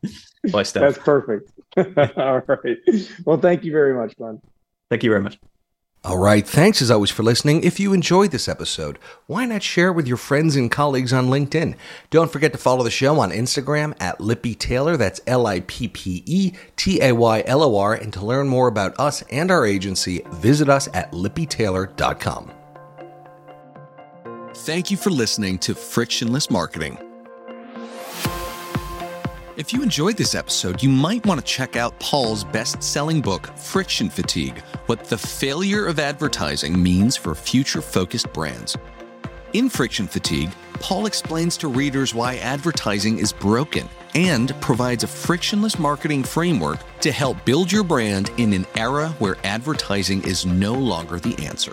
[0.50, 0.82] by Steph.
[0.82, 1.52] That's perfect.
[2.16, 2.76] All right.
[3.24, 4.40] Well, thank you very much, Glenn.
[4.90, 5.38] Thank you very much.
[6.02, 6.46] All right.
[6.48, 7.62] Thanks as always for listening.
[7.62, 11.26] If you enjoyed this episode, why not share it with your friends and colleagues on
[11.26, 11.74] LinkedIn?
[12.08, 14.96] Don't forget to follow the show on Instagram at Lippe Taylor.
[14.96, 17.92] That's L I P P E T A Y L O R.
[17.92, 22.52] And to learn more about us and our agency, visit us at lippetaylor.com.
[24.54, 27.09] Thank you for listening to Frictionless Marketing.
[29.56, 33.48] If you enjoyed this episode, you might want to check out Paul's best selling book,
[33.56, 38.76] Friction Fatigue What the Failure of Advertising Means for Future Focused Brands.
[39.52, 45.80] In Friction Fatigue, Paul explains to readers why advertising is broken and provides a frictionless
[45.80, 51.18] marketing framework to help build your brand in an era where advertising is no longer
[51.18, 51.72] the answer.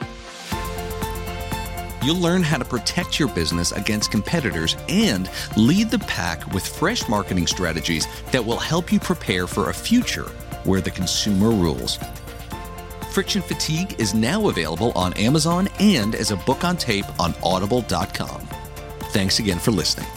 [2.03, 7.07] You'll learn how to protect your business against competitors and lead the pack with fresh
[7.09, 10.29] marketing strategies that will help you prepare for a future
[10.63, 11.99] where the consumer rules.
[13.11, 18.47] Friction Fatigue is now available on Amazon and as a book on tape on audible.com.
[19.11, 20.07] Thanks again for listening.